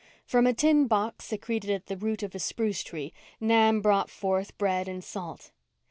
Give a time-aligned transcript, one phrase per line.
[0.25, 4.57] From a tin box secreted at the root of a spruce tree Nan brought forth
[4.57, 5.51] bread and salt.